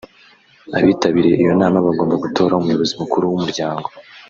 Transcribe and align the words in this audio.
Abitabiriye 0.77 1.35
iyo 1.43 1.53
nama 1.61 1.77
bagomba 1.87 2.15
gutora 2.23 2.53
umuyobizi 2.59 2.93
mukuru 3.01 3.23
w’umuryango 3.25 3.87